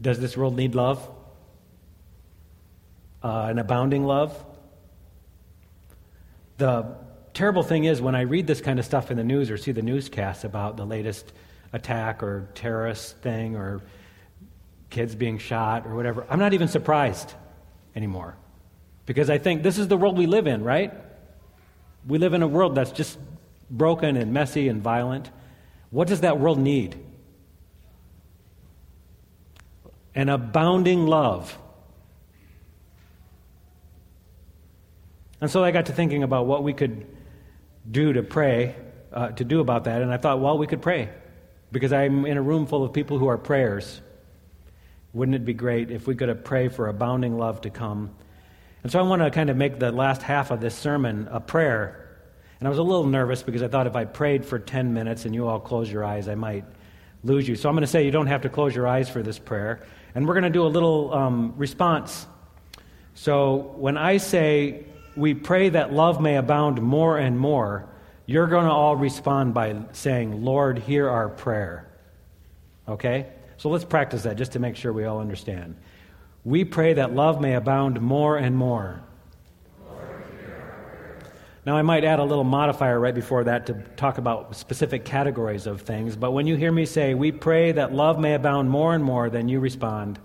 Does 0.02 0.20
this 0.20 0.36
world 0.36 0.56
need 0.56 0.74
love? 0.74 1.15
Uh, 3.26 3.48
an 3.48 3.58
abounding 3.58 4.04
love? 4.04 4.32
The 6.58 6.94
terrible 7.34 7.64
thing 7.64 7.82
is, 7.82 8.00
when 8.00 8.14
I 8.14 8.20
read 8.20 8.46
this 8.46 8.60
kind 8.60 8.78
of 8.78 8.84
stuff 8.84 9.10
in 9.10 9.16
the 9.16 9.24
news 9.24 9.50
or 9.50 9.56
see 9.56 9.72
the 9.72 9.82
newscasts 9.82 10.44
about 10.44 10.76
the 10.76 10.86
latest 10.86 11.32
attack 11.72 12.22
or 12.22 12.48
terrorist 12.54 13.16
thing 13.22 13.56
or 13.56 13.82
kids 14.90 15.16
being 15.16 15.38
shot 15.38 15.88
or 15.88 15.96
whatever, 15.96 16.24
I'm 16.30 16.38
not 16.38 16.54
even 16.54 16.68
surprised 16.68 17.34
anymore. 17.96 18.36
Because 19.06 19.28
I 19.28 19.38
think 19.38 19.64
this 19.64 19.76
is 19.76 19.88
the 19.88 19.96
world 19.96 20.16
we 20.16 20.26
live 20.26 20.46
in, 20.46 20.62
right? 20.62 20.94
We 22.06 22.18
live 22.18 22.32
in 22.32 22.42
a 22.42 22.46
world 22.46 22.76
that's 22.76 22.92
just 22.92 23.18
broken 23.68 24.16
and 24.16 24.32
messy 24.32 24.68
and 24.68 24.80
violent. 24.80 25.32
What 25.90 26.06
does 26.06 26.20
that 26.20 26.38
world 26.38 26.60
need? 26.60 26.96
An 30.14 30.28
abounding 30.28 31.08
love. 31.08 31.58
And 35.40 35.50
so 35.50 35.62
I 35.62 35.70
got 35.70 35.86
to 35.86 35.92
thinking 35.92 36.22
about 36.22 36.46
what 36.46 36.62
we 36.62 36.72
could 36.72 37.06
do 37.90 38.12
to 38.12 38.22
pray, 38.22 38.74
uh, 39.12 39.28
to 39.28 39.44
do 39.44 39.60
about 39.60 39.84
that, 39.84 40.02
and 40.02 40.12
I 40.12 40.16
thought, 40.16 40.40
well, 40.40 40.58
we 40.58 40.66
could 40.66 40.82
pray. 40.82 41.10
Because 41.72 41.92
I'm 41.92 42.24
in 42.24 42.36
a 42.36 42.42
room 42.42 42.66
full 42.66 42.84
of 42.84 42.92
people 42.92 43.18
who 43.18 43.26
are 43.26 43.36
prayers. 43.36 44.00
Wouldn't 45.12 45.34
it 45.34 45.44
be 45.44 45.54
great 45.54 45.90
if 45.90 46.06
we 46.06 46.14
could 46.14 46.44
pray 46.44 46.68
for 46.68 46.88
abounding 46.88 47.36
love 47.38 47.62
to 47.62 47.70
come? 47.70 48.14
And 48.82 48.92
so 48.92 48.98
I 48.98 49.02
want 49.02 49.22
to 49.22 49.30
kind 49.30 49.50
of 49.50 49.56
make 49.56 49.78
the 49.78 49.90
last 49.90 50.22
half 50.22 50.50
of 50.50 50.60
this 50.60 50.74
sermon 50.74 51.28
a 51.30 51.40
prayer. 51.40 52.18
And 52.60 52.68
I 52.68 52.70
was 52.70 52.78
a 52.78 52.82
little 52.82 53.06
nervous 53.06 53.42
because 53.42 53.62
I 53.62 53.68
thought 53.68 53.86
if 53.86 53.96
I 53.96 54.04
prayed 54.04 54.46
for 54.46 54.58
10 54.58 54.94
minutes 54.94 55.24
and 55.24 55.34
you 55.34 55.48
all 55.48 55.60
close 55.60 55.90
your 55.90 56.04
eyes, 56.04 56.28
I 56.28 56.34
might 56.34 56.64
lose 57.24 57.48
you. 57.48 57.56
So 57.56 57.68
I'm 57.68 57.74
going 57.74 57.82
to 57.82 57.88
say 57.88 58.04
you 58.04 58.10
don't 58.10 58.28
have 58.28 58.42
to 58.42 58.48
close 58.48 58.74
your 58.74 58.86
eyes 58.86 59.08
for 59.08 59.22
this 59.22 59.38
prayer. 59.38 59.80
And 60.14 60.26
we're 60.26 60.34
going 60.34 60.44
to 60.44 60.50
do 60.50 60.64
a 60.64 60.68
little 60.68 61.12
um, 61.12 61.54
response. 61.56 62.26
So 63.14 63.74
when 63.76 63.96
I 63.98 64.18
say 64.18 64.86
we 65.16 65.34
pray 65.34 65.70
that 65.70 65.92
love 65.92 66.20
may 66.20 66.36
abound 66.36 66.80
more 66.80 67.18
and 67.18 67.38
more, 67.38 67.88
you're 68.26 68.46
going 68.46 68.66
to 68.66 68.72
all 68.72 68.96
respond 68.96 69.54
by 69.54 69.76
saying, 69.92 70.44
Lord, 70.44 70.78
hear 70.78 71.08
our 71.08 71.28
prayer. 71.28 71.88
Okay? 72.88 73.28
So 73.56 73.70
let's 73.70 73.84
practice 73.84 74.24
that 74.24 74.36
just 74.36 74.52
to 74.52 74.58
make 74.58 74.76
sure 74.76 74.92
we 74.92 75.04
all 75.04 75.20
understand. 75.20 75.76
We 76.44 76.64
pray 76.64 76.94
that 76.94 77.14
love 77.14 77.40
may 77.40 77.54
abound 77.54 78.00
more 78.00 78.36
and 78.36 78.56
more. 78.56 79.02
Now, 81.64 81.76
I 81.76 81.82
might 81.82 82.04
add 82.04 82.20
a 82.20 82.24
little 82.24 82.44
modifier 82.44 83.00
right 83.00 83.14
before 83.14 83.42
that 83.44 83.66
to 83.66 83.74
talk 83.96 84.18
about 84.18 84.54
specific 84.54 85.04
categories 85.04 85.66
of 85.66 85.80
things, 85.80 86.14
but 86.14 86.30
when 86.30 86.46
you 86.46 86.54
hear 86.54 86.70
me 86.70 86.86
say, 86.86 87.14
We 87.14 87.32
pray 87.32 87.72
that 87.72 87.92
love 87.92 88.20
may 88.20 88.34
abound 88.34 88.70
more 88.70 88.94
and 88.94 89.02
more, 89.02 89.30
then 89.30 89.48
you 89.48 89.58
respond. 89.58 90.20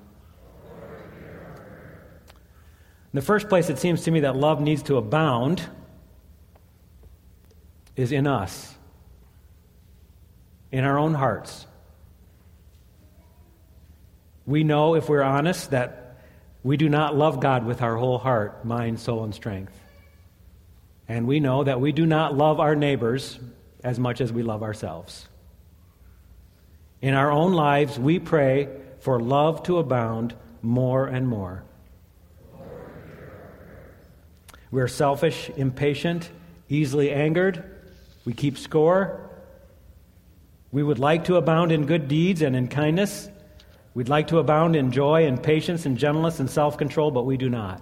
In 3.13 3.17
the 3.17 3.21
first 3.21 3.49
place, 3.49 3.69
it 3.69 3.77
seems 3.77 4.03
to 4.03 4.11
me 4.11 4.21
that 4.21 4.37
love 4.37 4.61
needs 4.61 4.83
to 4.83 4.95
abound 4.95 5.61
is 7.97 8.13
in 8.13 8.25
us, 8.25 8.73
in 10.71 10.85
our 10.85 10.97
own 10.97 11.13
hearts. 11.13 11.65
We 14.45 14.63
know, 14.63 14.95
if 14.95 15.09
we're 15.09 15.23
honest, 15.23 15.71
that 15.71 16.21
we 16.63 16.77
do 16.77 16.87
not 16.87 17.15
love 17.15 17.41
God 17.41 17.65
with 17.65 17.81
our 17.81 17.97
whole 17.97 18.17
heart, 18.17 18.63
mind, 18.63 18.99
soul, 18.99 19.25
and 19.25 19.35
strength. 19.35 19.77
And 21.09 21.27
we 21.27 21.41
know 21.41 21.65
that 21.65 21.81
we 21.81 21.91
do 21.91 22.05
not 22.05 22.37
love 22.37 22.61
our 22.61 22.75
neighbors 22.75 23.39
as 23.83 23.99
much 23.99 24.21
as 24.21 24.31
we 24.31 24.41
love 24.41 24.63
ourselves. 24.63 25.27
In 27.01 27.13
our 27.13 27.29
own 27.29 27.51
lives, 27.51 27.99
we 27.99 28.19
pray 28.19 28.69
for 28.99 29.19
love 29.19 29.63
to 29.63 29.79
abound 29.79 30.33
more 30.61 31.07
and 31.07 31.27
more. 31.27 31.63
We're 34.71 34.87
selfish, 34.87 35.51
impatient, 35.57 36.29
easily 36.69 37.11
angered. 37.11 37.63
We 38.23 38.33
keep 38.33 38.57
score. 38.57 39.29
We 40.71 40.81
would 40.81 40.99
like 40.99 41.25
to 41.25 41.35
abound 41.35 41.73
in 41.73 41.85
good 41.85 42.07
deeds 42.07 42.41
and 42.41 42.55
in 42.55 42.69
kindness. 42.69 43.29
We'd 43.93 44.07
like 44.07 44.27
to 44.27 44.39
abound 44.39 44.77
in 44.77 44.91
joy 44.91 45.27
and 45.27 45.43
patience 45.43 45.85
and 45.85 45.97
gentleness 45.97 46.39
and 46.39 46.49
self 46.49 46.77
control, 46.77 47.11
but 47.11 47.25
we 47.25 47.35
do 47.35 47.49
not. 47.49 47.81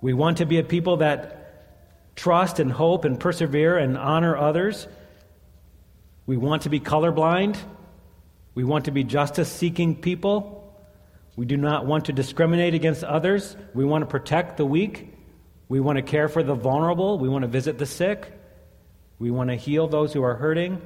We 0.00 0.14
want 0.14 0.38
to 0.38 0.46
be 0.46 0.58
a 0.58 0.62
people 0.62 0.98
that 0.98 2.16
trust 2.16 2.58
and 2.58 2.72
hope 2.72 3.04
and 3.04 3.20
persevere 3.20 3.76
and 3.76 3.98
honor 3.98 4.36
others. 4.36 4.88
We 6.26 6.38
want 6.38 6.62
to 6.62 6.70
be 6.70 6.80
colorblind. 6.80 7.58
We 8.54 8.64
want 8.64 8.86
to 8.86 8.90
be 8.90 9.04
justice 9.04 9.50
seeking 9.50 9.96
people. 9.96 10.62
We 11.36 11.44
do 11.44 11.56
not 11.56 11.84
want 11.84 12.06
to 12.06 12.12
discriminate 12.12 12.74
against 12.74 13.04
others. 13.04 13.56
We 13.74 13.84
want 13.84 14.02
to 14.02 14.06
protect 14.06 14.56
the 14.56 14.64
weak. 14.64 15.13
We 15.74 15.80
want 15.80 15.96
to 15.96 16.02
care 16.02 16.28
for 16.28 16.44
the 16.44 16.54
vulnerable. 16.54 17.18
We 17.18 17.28
want 17.28 17.42
to 17.42 17.48
visit 17.48 17.78
the 17.78 17.84
sick. 17.84 18.32
We 19.18 19.32
want 19.32 19.50
to 19.50 19.56
heal 19.56 19.88
those 19.88 20.12
who 20.12 20.22
are 20.22 20.36
hurting. 20.36 20.80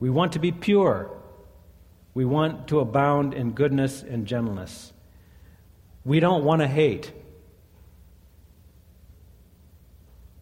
We 0.00 0.08
want 0.08 0.32
to 0.32 0.38
be 0.38 0.50
pure. 0.50 1.10
We 2.14 2.24
want 2.24 2.68
to 2.68 2.80
abound 2.80 3.34
in 3.34 3.50
goodness 3.50 4.02
and 4.02 4.26
gentleness. 4.26 4.90
We 6.02 6.18
don't 6.18 6.44
want 6.44 6.62
to 6.62 6.66
hate. 6.66 7.12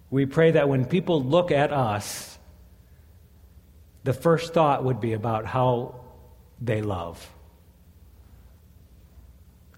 We 0.09 0.25
pray 0.25 0.53
that 0.53 0.69
when 0.69 0.85
people 0.85 1.25
look 1.25 1.51
at 1.51 1.73
us, 1.73 2.39
the 4.05 4.13
first 4.13 4.55
thought 4.55 4.85
would 4.85 5.01
be 5.01 5.15
about 5.15 5.47
how 5.47 5.97
they 6.61 6.81
love. 6.81 7.29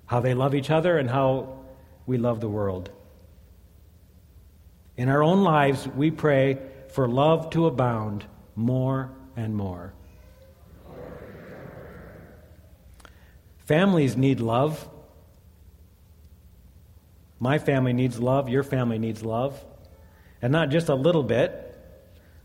How 0.05 0.21
they 0.21 0.35
love 0.35 0.55
each 0.55 0.71
other 0.71 0.99
and 0.99 1.09
how 1.09 1.65
we 2.05 2.19
love 2.19 2.43
the 2.43 2.51
world. 2.51 2.91
In 4.97 5.09
our 5.09 5.23
own 5.23 5.43
lives, 5.43 5.89
we 5.89 6.11
pray 6.11 6.59
for 6.89 7.09
love 7.09 7.51
to 7.51 7.67
abound 7.67 8.25
more 8.55 9.11
and 9.37 9.57
more. 9.57 9.95
Families 13.65 14.17
need 14.17 14.41
love. 14.41 14.89
My 17.39 17.59
family 17.59 17.93
needs 17.93 18.19
love. 18.19 18.49
Your 18.49 18.63
family 18.63 18.99
needs 18.99 19.25
love. 19.25 19.65
And 20.43 20.53
not 20.53 20.69
just 20.69 20.89
a 20.89 20.95
little 20.95 21.23
bit. 21.23 21.69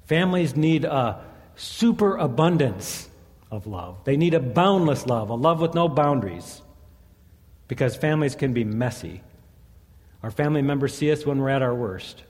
Families 0.05 0.55
need 0.55 0.85
a 0.85 1.21
superabundance 1.55 3.09
of 3.51 3.67
love. 3.67 4.03
They 4.05 4.15
need 4.15 4.33
a 4.33 4.39
boundless 4.39 5.05
love, 5.05 5.29
a 5.29 5.35
love 5.35 5.59
with 5.59 5.73
no 5.73 5.89
boundaries. 5.89 6.61
Because 7.67 7.95
families 7.95 8.35
can 8.35 8.53
be 8.53 8.63
messy. 8.63 9.21
Our 10.23 10.31
family 10.31 10.61
members 10.61 10.95
see 10.95 11.11
us 11.11 11.25
when 11.25 11.39
we're 11.39 11.49
at 11.49 11.61
our 11.61 11.75
worst. 11.75 12.23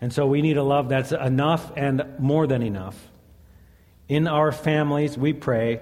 And 0.00 0.12
so 0.12 0.26
we 0.26 0.42
need 0.42 0.56
a 0.56 0.62
love 0.62 0.88
that's 0.88 1.12
enough 1.12 1.72
and 1.76 2.04
more 2.18 2.46
than 2.46 2.62
enough. 2.62 3.08
In 4.08 4.26
our 4.28 4.52
families, 4.52 5.18
we 5.18 5.32
pray 5.32 5.80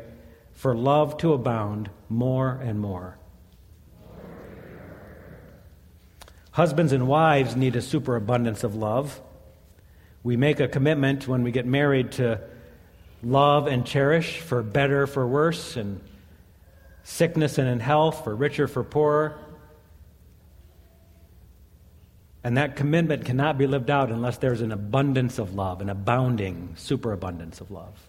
for 0.52 0.74
love 0.74 1.18
to 1.18 1.32
abound 1.32 1.90
more 2.08 2.52
and 2.62 2.80
more. 2.80 3.18
Husbands 6.52 6.92
and 6.92 7.06
wives 7.06 7.54
need 7.54 7.76
a 7.76 7.82
superabundance 7.82 8.64
of 8.64 8.74
love. 8.74 9.20
We 10.22 10.38
make 10.38 10.58
a 10.58 10.66
commitment 10.66 11.28
when 11.28 11.42
we 11.42 11.50
get 11.52 11.66
married 11.66 12.12
to 12.12 12.40
love 13.22 13.66
and 13.66 13.84
cherish 13.84 14.40
for 14.40 14.62
better, 14.62 15.06
for 15.06 15.26
worse, 15.26 15.76
and 15.76 16.00
sickness 17.04 17.58
and 17.58 17.68
in 17.68 17.80
health, 17.80 18.24
for 18.24 18.34
richer, 18.34 18.66
for 18.66 18.82
poorer. 18.82 19.38
And 22.46 22.56
that 22.58 22.76
commitment 22.76 23.24
cannot 23.24 23.58
be 23.58 23.66
lived 23.66 23.90
out 23.90 24.12
unless 24.12 24.38
there's 24.38 24.60
an 24.60 24.70
abundance 24.70 25.40
of 25.40 25.56
love, 25.56 25.80
an 25.80 25.88
abounding 25.88 26.74
superabundance 26.76 27.60
of 27.60 27.72
love. 27.72 28.00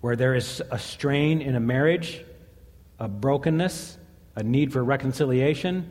Where 0.00 0.16
there 0.16 0.34
is 0.34 0.60
a 0.72 0.78
strain 0.80 1.40
in 1.40 1.54
a 1.54 1.60
marriage, 1.60 2.24
a 2.98 3.06
brokenness, 3.06 3.96
a 4.34 4.42
need 4.42 4.72
for 4.72 4.82
reconciliation, 4.82 5.88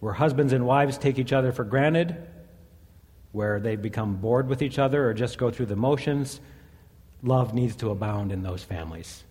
where 0.00 0.14
husbands 0.14 0.52
and 0.52 0.66
wives 0.66 0.98
take 0.98 1.20
each 1.20 1.32
other 1.32 1.52
for 1.52 1.62
granted, 1.62 2.16
where 3.30 3.60
they 3.60 3.76
become 3.76 4.16
bored 4.16 4.48
with 4.48 4.62
each 4.62 4.80
other 4.80 5.08
or 5.08 5.14
just 5.14 5.38
go 5.38 5.48
through 5.48 5.66
the 5.66 5.76
motions, 5.76 6.40
love 7.22 7.54
needs 7.54 7.76
to 7.76 7.90
abound 7.90 8.32
in 8.32 8.42
those 8.42 8.64
families. 8.64 9.22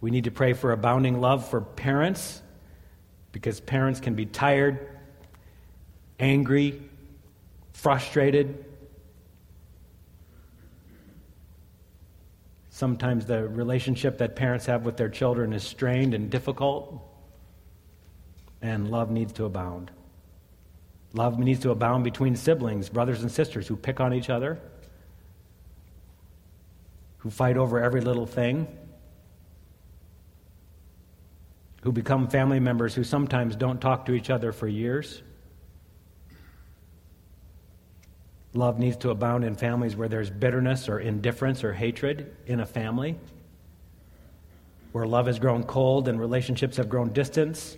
We 0.00 0.12
need 0.12 0.24
to 0.24 0.30
pray 0.30 0.52
for 0.52 0.70
abounding 0.70 1.20
love 1.20 1.48
for 1.48 1.60
parents 1.60 2.40
because 3.34 3.58
parents 3.58 3.98
can 3.98 4.14
be 4.14 4.24
tired, 4.24 4.96
angry, 6.20 6.80
frustrated. 7.72 8.64
Sometimes 12.70 13.26
the 13.26 13.48
relationship 13.48 14.18
that 14.18 14.36
parents 14.36 14.66
have 14.66 14.84
with 14.84 14.96
their 14.96 15.08
children 15.08 15.52
is 15.52 15.64
strained 15.64 16.14
and 16.14 16.30
difficult, 16.30 17.02
and 18.62 18.88
love 18.88 19.10
needs 19.10 19.32
to 19.32 19.46
abound. 19.46 19.90
Love 21.12 21.40
needs 21.40 21.58
to 21.58 21.72
abound 21.72 22.04
between 22.04 22.36
siblings, 22.36 22.88
brothers 22.88 23.22
and 23.22 23.32
sisters 23.32 23.66
who 23.66 23.74
pick 23.74 23.98
on 23.98 24.14
each 24.14 24.30
other, 24.30 24.60
who 27.18 27.30
fight 27.30 27.56
over 27.56 27.82
every 27.82 28.00
little 28.00 28.26
thing 28.26 28.68
who 31.84 31.92
become 31.92 32.28
family 32.28 32.58
members 32.58 32.94
who 32.94 33.04
sometimes 33.04 33.54
don't 33.56 33.78
talk 33.78 34.06
to 34.06 34.14
each 34.14 34.30
other 34.30 34.52
for 34.52 34.66
years. 34.66 35.22
Love 38.54 38.78
needs 38.78 38.96
to 38.96 39.10
abound 39.10 39.44
in 39.44 39.54
families 39.54 39.94
where 39.94 40.08
there's 40.08 40.30
bitterness 40.30 40.88
or 40.88 40.98
indifference 40.98 41.62
or 41.62 41.74
hatred 41.74 42.34
in 42.46 42.60
a 42.60 42.64
family, 42.64 43.16
where 44.92 45.06
love 45.06 45.26
has 45.26 45.38
grown 45.38 45.62
cold 45.62 46.08
and 46.08 46.18
relationships 46.18 46.78
have 46.78 46.88
grown 46.88 47.12
distant. 47.12 47.76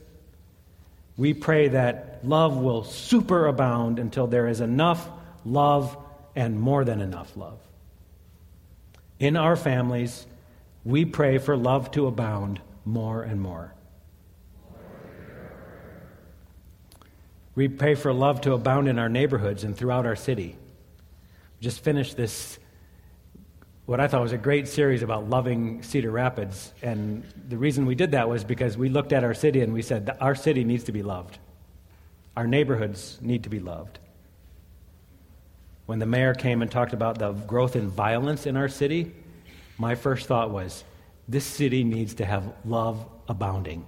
We 1.16 1.34
pray 1.34 1.66
that 1.68 2.20
love 2.22 2.56
will 2.58 2.82
superabound 2.82 3.98
until 3.98 4.28
there 4.28 4.46
is 4.46 4.60
enough 4.60 5.08
love 5.44 5.96
and 6.36 6.60
more 6.60 6.84
than 6.84 7.00
enough 7.00 7.36
love. 7.36 7.58
In 9.18 9.36
our 9.36 9.56
families, 9.56 10.26
we 10.84 11.04
pray 11.04 11.38
for 11.38 11.56
love 11.56 11.90
to 11.92 12.06
abound 12.06 12.60
more 12.84 13.24
and 13.24 13.40
more. 13.40 13.72
We 17.56 17.68
pray 17.68 17.94
for 17.94 18.12
love 18.12 18.42
to 18.42 18.52
abound 18.52 18.86
in 18.86 18.98
our 18.98 19.08
neighborhoods 19.08 19.64
and 19.64 19.74
throughout 19.74 20.04
our 20.04 20.14
city. 20.14 20.56
Just 21.60 21.82
finished 21.82 22.14
this, 22.14 22.58
what 23.86 23.98
I 23.98 24.08
thought 24.08 24.20
was 24.20 24.32
a 24.32 24.38
great 24.38 24.68
series 24.68 25.02
about 25.02 25.30
loving 25.30 25.82
Cedar 25.82 26.10
Rapids. 26.10 26.74
And 26.82 27.24
the 27.48 27.56
reason 27.56 27.86
we 27.86 27.94
did 27.94 28.10
that 28.10 28.28
was 28.28 28.44
because 28.44 28.76
we 28.76 28.90
looked 28.90 29.14
at 29.14 29.24
our 29.24 29.32
city 29.32 29.62
and 29.62 29.72
we 29.72 29.80
said, 29.80 30.14
our 30.20 30.34
city 30.34 30.64
needs 30.64 30.84
to 30.84 30.92
be 30.92 31.02
loved. 31.02 31.38
Our 32.36 32.46
neighborhoods 32.46 33.18
need 33.22 33.44
to 33.44 33.48
be 33.48 33.58
loved. 33.58 34.00
When 35.86 35.98
the 35.98 36.04
mayor 36.04 36.34
came 36.34 36.60
and 36.60 36.70
talked 36.70 36.92
about 36.92 37.18
the 37.18 37.32
growth 37.32 37.74
in 37.74 37.88
violence 37.88 38.44
in 38.44 38.58
our 38.58 38.68
city, 38.68 39.14
my 39.78 39.94
first 39.94 40.26
thought 40.26 40.50
was, 40.50 40.84
this 41.26 41.46
city 41.46 41.84
needs 41.84 42.16
to 42.16 42.26
have 42.26 42.52
love 42.66 43.02
abounding. 43.30 43.86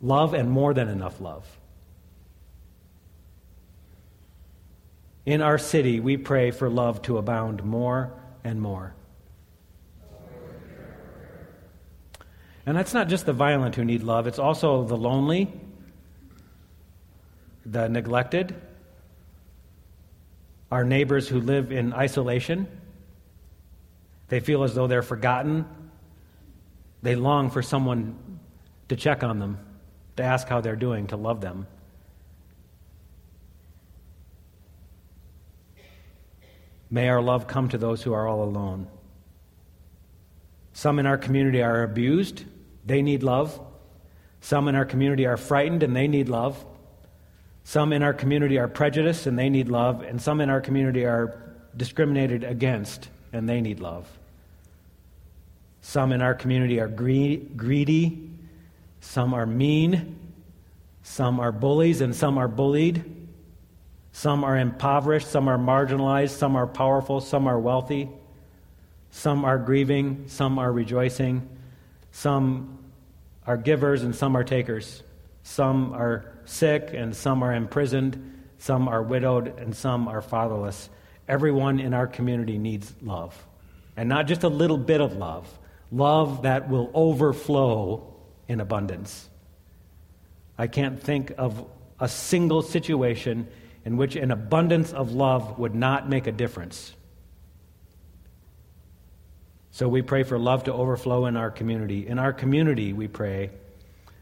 Love 0.00 0.32
and 0.32 0.48
more 0.48 0.74
than 0.74 0.88
enough 0.88 1.20
love. 1.20 1.44
In 5.24 5.40
our 5.40 5.58
city, 5.58 6.00
we 6.00 6.16
pray 6.16 6.50
for 6.50 6.68
love 6.68 7.02
to 7.02 7.18
abound 7.18 7.62
more 7.64 8.12
and 8.42 8.60
more. 8.60 8.94
And 12.66 12.76
that's 12.76 12.94
not 12.94 13.08
just 13.08 13.26
the 13.26 13.32
violent 13.32 13.74
who 13.74 13.84
need 13.84 14.02
love, 14.02 14.26
it's 14.26 14.38
also 14.38 14.84
the 14.84 14.96
lonely, 14.96 15.52
the 17.66 17.88
neglected, 17.88 18.54
our 20.70 20.84
neighbors 20.84 21.28
who 21.28 21.40
live 21.40 21.70
in 21.70 21.92
isolation. 21.92 22.66
They 24.28 24.40
feel 24.40 24.62
as 24.64 24.74
though 24.74 24.86
they're 24.86 25.02
forgotten. 25.02 25.66
They 27.02 27.16
long 27.16 27.50
for 27.50 27.62
someone 27.62 28.38
to 28.88 28.96
check 28.96 29.22
on 29.22 29.38
them, 29.38 29.58
to 30.16 30.22
ask 30.22 30.48
how 30.48 30.60
they're 30.60 30.76
doing, 30.76 31.08
to 31.08 31.16
love 31.16 31.40
them. 31.40 31.66
May 36.92 37.08
our 37.08 37.22
love 37.22 37.46
come 37.46 37.70
to 37.70 37.78
those 37.78 38.02
who 38.02 38.12
are 38.12 38.28
all 38.28 38.44
alone. 38.44 38.86
Some 40.74 40.98
in 40.98 41.06
our 41.06 41.16
community 41.16 41.62
are 41.62 41.82
abused, 41.82 42.44
they 42.84 43.00
need 43.00 43.22
love. 43.22 43.58
Some 44.42 44.68
in 44.68 44.74
our 44.74 44.84
community 44.84 45.24
are 45.24 45.38
frightened 45.38 45.82
and 45.82 45.96
they 45.96 46.06
need 46.06 46.28
love. 46.28 46.62
Some 47.64 47.94
in 47.94 48.02
our 48.02 48.12
community 48.12 48.58
are 48.58 48.68
prejudiced 48.68 49.26
and 49.26 49.38
they 49.38 49.48
need 49.48 49.68
love. 49.68 50.02
And 50.02 50.20
some 50.20 50.40
in 50.42 50.50
our 50.50 50.60
community 50.60 51.06
are 51.06 51.56
discriminated 51.76 52.44
against 52.44 53.08
and 53.32 53.48
they 53.48 53.62
need 53.62 53.80
love. 53.80 54.06
Some 55.80 56.12
in 56.12 56.20
our 56.20 56.34
community 56.34 56.78
are 56.78 56.88
greedy. 56.88 58.30
Some 59.00 59.32
are 59.32 59.46
mean. 59.46 60.18
Some 61.04 61.40
are 61.40 61.52
bullies 61.52 62.02
and 62.02 62.14
some 62.14 62.36
are 62.36 62.48
bullied. 62.48 63.21
Some 64.12 64.44
are 64.44 64.56
impoverished, 64.56 65.28
some 65.28 65.48
are 65.48 65.58
marginalized, 65.58 66.30
some 66.30 66.54
are 66.54 66.66
powerful, 66.66 67.20
some 67.20 67.46
are 67.46 67.58
wealthy, 67.58 68.08
some 69.10 69.44
are 69.44 69.58
grieving, 69.58 70.24
some 70.28 70.58
are 70.58 70.70
rejoicing, 70.70 71.48
some 72.12 72.78
are 73.46 73.56
givers 73.56 74.02
and 74.02 74.14
some 74.14 74.36
are 74.36 74.44
takers. 74.44 75.02
Some 75.42 75.92
are 75.92 76.32
sick 76.44 76.90
and 76.92 77.14
some 77.14 77.42
are 77.42 77.52
imprisoned, 77.52 78.42
some 78.58 78.88
are 78.88 79.02
widowed 79.02 79.58
and 79.58 79.74
some 79.74 80.08
are 80.08 80.22
fatherless. 80.22 80.88
Everyone 81.28 81.80
in 81.80 81.94
our 81.94 82.06
community 82.06 82.58
needs 82.58 82.92
love. 83.02 83.46
And 83.96 84.08
not 84.08 84.26
just 84.26 84.44
a 84.44 84.48
little 84.48 84.78
bit 84.78 85.00
of 85.00 85.16
love, 85.16 85.46
love 85.90 86.42
that 86.42 86.68
will 86.68 86.90
overflow 86.94 88.14
in 88.48 88.60
abundance. 88.60 89.28
I 90.56 90.66
can't 90.66 91.02
think 91.02 91.32
of 91.38 91.66
a 91.98 92.08
single 92.08 92.62
situation 92.62 93.48
in 93.84 93.96
which 93.96 94.16
an 94.16 94.30
abundance 94.30 94.92
of 94.92 95.12
love 95.12 95.58
would 95.58 95.74
not 95.74 96.08
make 96.08 96.26
a 96.26 96.32
difference. 96.32 96.94
So 99.70 99.88
we 99.88 100.02
pray 100.02 100.22
for 100.22 100.38
love 100.38 100.64
to 100.64 100.72
overflow 100.72 101.26
in 101.26 101.36
our 101.36 101.50
community. 101.50 102.06
In 102.06 102.18
our 102.18 102.32
community, 102.32 102.92
we 102.92 103.08
pray 103.08 103.50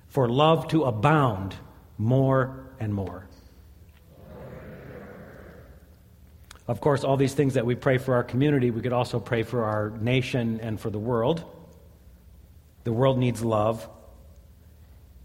for 0.09 0.29
love 0.29 0.68
to 0.68 0.85
abound 0.85 1.55
more 1.99 2.66
and 2.79 2.94
more. 2.94 3.27
Of 6.68 6.81
course, 6.81 7.03
all 7.03 7.16
these 7.16 7.35
things 7.35 7.55
that 7.55 7.66
we 7.66 7.75
pray 7.75 7.99
for 7.99 8.14
our 8.14 8.23
community, 8.23 8.70
we 8.70 8.81
could 8.81 8.92
also 8.92 9.18
pray 9.18 9.42
for 9.42 9.64
our 9.64 9.90
nation 9.90 10.61
and 10.62 10.79
for 10.81 10.88
the 10.88 11.01
world. 11.01 11.42
The 12.85 12.92
world 12.92 13.18
needs 13.18 13.42
love. 13.42 13.88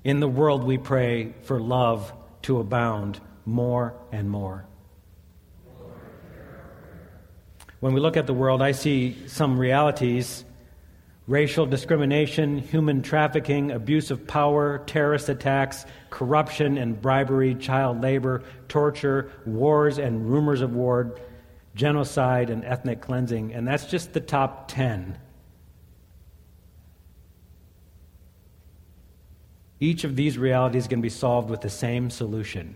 In 0.04 0.20
the 0.20 0.28
world, 0.28 0.64
we 0.64 0.80
pray 0.80 1.34
for 1.44 1.60
love 1.60 2.12
to 2.44 2.60
abound 2.60 3.22
more 3.46 3.94
and 4.12 4.30
more. 4.30 4.66
When 7.80 7.94
we 7.94 8.00
look 8.00 8.18
at 8.18 8.26
the 8.26 8.34
world, 8.34 8.62
I 8.62 8.72
see 8.72 9.28
some 9.28 9.60
realities 9.60 10.46
racial 11.28 11.66
discrimination, 11.66 12.60
human 12.60 13.02
trafficking, 13.02 13.72
abuse 13.72 14.12
of 14.12 14.28
power, 14.28 14.84
terrorist 14.86 15.28
attacks, 15.28 15.86
corruption 16.10 16.78
and 16.78 17.02
bribery, 17.02 17.56
child 17.56 18.02
labor, 18.02 18.44
torture, 18.68 19.32
wars 19.46 19.98
and 19.98 20.30
rumors 20.30 20.62
of 20.62 20.76
war, 20.76 21.16
genocide 21.74 22.50
and 22.50 22.64
ethnic 22.64 23.02
cleansing. 23.02 23.54
And 23.54 23.68
that's 23.68 23.86
just 23.86 24.14
the 24.14 24.20
top 24.20 24.68
10. 24.68 25.18
Each 29.80 30.04
of 30.04 30.16
these 30.16 30.38
realities 30.38 30.88
can 30.88 31.02
be 31.02 31.10
solved 31.10 31.50
with 31.50 31.62
the 31.62 31.70
same 31.70 32.10
solution 32.10 32.76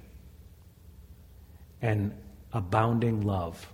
and 1.81 2.13
abounding 2.51 3.21
love. 3.21 3.71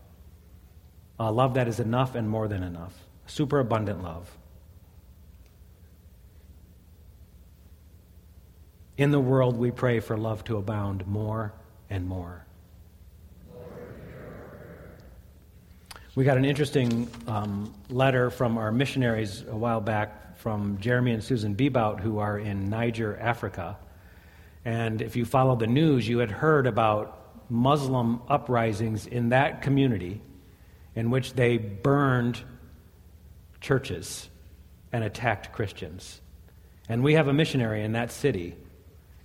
A 1.20 1.32
love 1.32 1.54
that 1.54 1.68
is 1.68 1.80
enough 1.80 2.16
and 2.16 2.30
more 2.30 2.48
than 2.48 2.64
enough. 2.64 2.94
Superabundant 3.26 4.04
love. 4.04 4.30
In 8.98 9.12
the 9.12 9.20
world, 9.20 9.58
we 9.58 9.72
pray 9.72 10.00
for 10.00 10.18
love 10.18 10.44
to 10.46 10.58
abound 10.58 11.06
more 11.06 11.54
and 11.90 12.08
more. 12.08 12.46
We 16.16 16.24
got 16.24 16.38
an 16.38 16.46
interesting 16.46 17.10
um, 17.28 17.74
letter 17.90 18.30
from 18.30 18.58
our 18.58 18.72
missionaries 18.72 19.44
a 19.50 19.56
while 19.56 19.82
back 19.82 20.38
from 20.38 20.78
Jeremy 20.80 21.12
and 21.12 21.22
Susan 21.22 21.56
Bebout, 21.56 22.00
who 22.00 22.20
are 22.20 22.40
in 22.40 22.70
Niger, 22.70 23.18
Africa. 23.18 23.78
And 24.64 25.02
if 25.02 25.18
you 25.18 25.26
follow 25.26 25.58
the 25.58 25.68
news, 25.68 26.08
you 26.08 26.20
had 26.20 26.32
heard 26.32 26.68
about 26.68 27.25
Muslim 27.50 28.22
uprisings 28.28 29.08
in 29.08 29.30
that 29.30 29.62
community 29.62 30.22
in 30.96 31.10
which 31.12 31.34
they 31.34 31.58
burned 31.58 32.42
churches 33.62 34.30
and 34.92 35.04
attacked 35.04 35.52
Christians. 35.52 36.22
And 36.88 37.04
we 37.04 37.14
have 37.16 37.28
a 37.28 37.34
missionary 37.34 37.84
in 37.84 37.94
that 37.94 38.12
city 38.12 38.56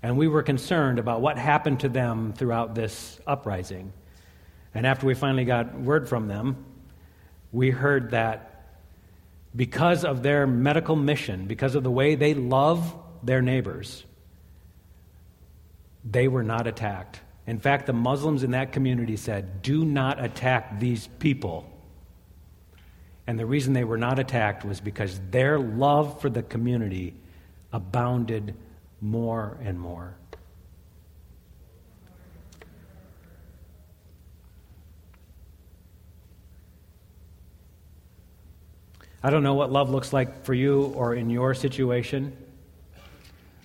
and 0.03 0.17
we 0.17 0.29
were 0.29 0.43
concerned 0.43 0.99
about 0.99 1.21
what 1.21 1.39
happened 1.39 1.81
to 1.81 1.89
them 1.89 2.33
throughout 2.33 2.75
this 2.75 3.21
uprising. 3.27 3.93
And 4.75 4.87
after 4.87 5.07
we 5.07 5.15
finally 5.15 5.45
got 5.45 5.79
word 5.79 6.09
from 6.09 6.27
them, 6.27 6.65
we 7.53 7.71
heard 7.71 8.13
that 8.13 8.47
because 9.55 10.05
of 10.05 10.23
their 10.23 10.47
medical 10.47 10.97
mission, 10.97 11.47
because 11.47 11.75
of 11.75 11.83
the 11.83 11.91
way 11.91 12.15
they 12.15 12.35
love 12.35 12.97
their 13.23 13.43
neighbors, 13.43 14.05
they 16.05 16.29
were 16.29 16.45
not 16.45 16.67
attacked. 16.67 17.21
In 17.51 17.59
fact, 17.59 17.87
the 17.87 17.93
Muslims 17.93 18.45
in 18.45 18.53
that 18.53 18.71
community 18.71 19.17
said, 19.17 19.61
Do 19.61 19.85
not 19.85 20.23
attack 20.23 20.79
these 20.79 21.09
people. 21.19 21.69
And 23.27 23.37
the 23.37 23.45
reason 23.45 23.73
they 23.73 23.83
were 23.83 23.99
not 23.99 24.21
attacked 24.21 24.65
was 24.65 24.81
because 24.81 25.21
their 25.33 25.59
love 25.59 26.21
for 26.21 26.31
the 26.31 26.45
community 26.45 27.13
abounded 27.73 28.55
more 29.01 29.59
and 29.65 29.81
more. 29.81 30.15
I 39.25 39.31
don't 39.31 39.43
know 39.43 39.55
what 39.55 39.73
love 39.73 39.91
looks 39.91 40.13
like 40.13 40.45
for 40.45 40.55
you 40.55 40.83
or 40.95 41.17
in 41.17 41.31
your 41.31 41.55
situation, 41.55 42.37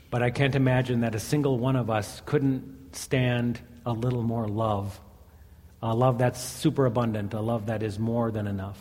but 0.09 0.23
I 0.23 0.31
can't 0.31 0.55
imagine 0.55 1.01
that 1.01 1.13
a 1.13 1.19
single 1.19 1.59
one 1.59 1.75
of 1.75 1.91
us 1.91 2.23
couldn't 2.25 2.95
stand 2.95 3.61
a 3.85 3.93
little 3.93 4.23
more 4.23 4.47
love. 4.47 4.99
A 5.81 5.93
love 5.93 6.17
that's 6.17 6.41
super 6.41 6.85
abundant, 6.85 7.33
a 7.33 7.41
love 7.41 7.67
that 7.67 7.83
is 7.83 7.99
more 7.99 8.31
than 8.31 8.47
enough. 8.47 8.79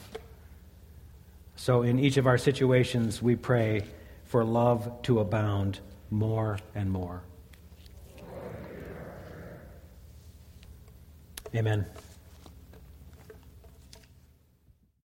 So, 1.57 1.83
in 1.83 1.99
each 1.99 2.17
of 2.17 2.27
our 2.27 2.39
situations, 2.39 3.23
we 3.23 3.37
pray 3.37 3.83
for 4.25 4.45
love 4.45 5.03
to 5.03 5.21
abound 5.21 5.81
more 6.11 6.59
and 6.75 6.91
more. 6.91 7.23
Amen. 11.55 11.87